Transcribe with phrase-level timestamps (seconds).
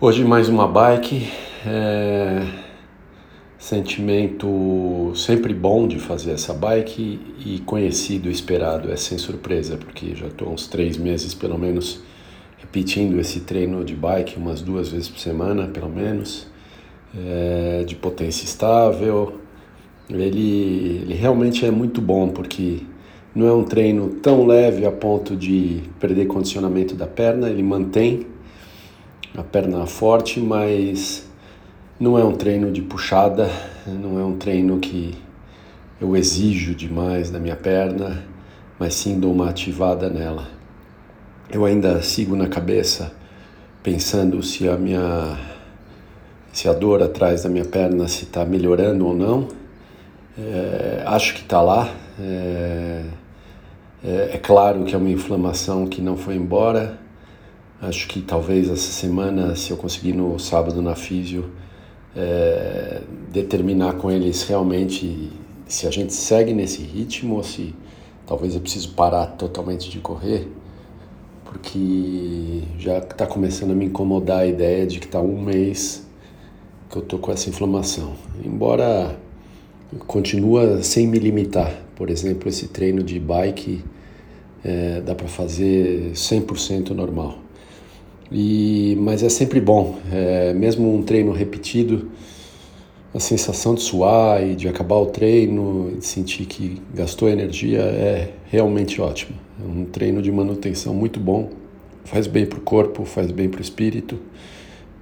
[0.00, 1.28] Hoje mais uma bike,
[1.64, 2.44] é...
[3.56, 10.26] sentimento sempre bom de fazer essa bike e conhecido, esperado, é sem surpresa, porque já
[10.26, 12.02] estou uns três meses pelo menos
[12.58, 16.48] repetindo esse treino de bike umas duas vezes por semana, pelo menos,
[17.16, 17.84] é...
[17.84, 19.34] de potência estável.
[20.10, 22.80] Ele, ele realmente é muito bom porque
[23.32, 28.33] não é um treino tão leve a ponto de perder condicionamento da perna, ele mantém
[29.36, 31.28] a perna forte, mas
[31.98, 33.50] não é um treino de puxada,
[33.86, 35.14] não é um treino que
[36.00, 38.24] eu exijo demais da minha perna,
[38.78, 40.46] mas sim dou uma ativada nela.
[41.50, 43.12] Eu ainda sigo na cabeça
[43.82, 45.36] pensando se a minha
[46.52, 49.48] se a dor atrás da minha perna se está melhorando ou não.
[50.38, 51.92] É, acho que está lá.
[52.20, 53.04] É,
[54.04, 57.03] é, é claro que é uma inflamação que não foi embora
[57.80, 61.50] Acho que talvez essa semana, se eu conseguir no sábado na físio,
[62.16, 65.30] é, determinar com eles realmente
[65.66, 67.74] se a gente segue nesse ritmo ou se
[68.26, 70.48] talvez eu preciso parar totalmente de correr,
[71.44, 76.06] porque já está começando a me incomodar a ideia de que está um mês
[76.88, 78.14] que eu tô com essa inflamação.
[78.44, 79.18] Embora
[80.06, 83.84] continua sem me limitar, por exemplo, esse treino de bike
[84.64, 87.43] é, dá para fazer 100% normal.
[88.30, 92.10] E, mas é sempre bom, é, mesmo um treino repetido,
[93.14, 98.32] a sensação de suar e de acabar o treino, de sentir que gastou energia é
[98.46, 99.38] realmente ótimo.
[99.62, 101.50] É um treino de manutenção muito bom,
[102.04, 104.18] faz bem para o corpo, faz bem para o espírito.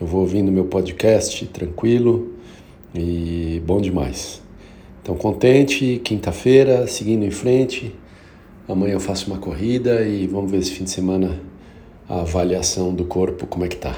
[0.00, 2.32] Eu vou ouvindo meu podcast tranquilo
[2.94, 4.40] e bom demais.
[5.02, 7.94] Então, contente, quinta-feira, seguindo em frente.
[8.66, 11.40] Amanhã eu faço uma corrida e vamos ver esse fim de semana
[12.08, 13.94] a avaliação do corpo, como é que tá.